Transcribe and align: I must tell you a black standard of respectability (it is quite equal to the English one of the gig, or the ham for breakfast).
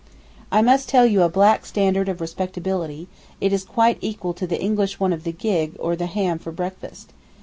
I 0.51 0.63
must 0.63 0.89
tell 0.89 1.05
you 1.05 1.21
a 1.21 1.29
black 1.29 1.63
standard 1.63 2.09
of 2.09 2.21
respectability 2.21 3.07
(it 3.39 3.53
is 3.53 3.63
quite 3.63 3.99
equal 4.01 4.33
to 4.33 4.47
the 4.47 4.59
English 4.59 4.99
one 4.99 5.13
of 5.13 5.25
the 5.25 5.31
gig, 5.31 5.73
or 5.77 5.95
the 5.95 6.07
ham 6.07 6.39
for 6.39 6.51
breakfast). 6.51 7.13